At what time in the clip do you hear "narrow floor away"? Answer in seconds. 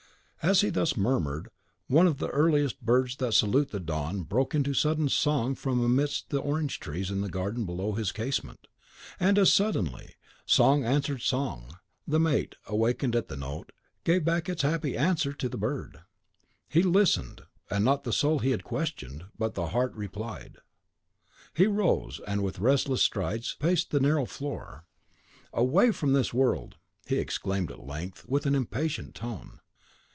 23.99-25.91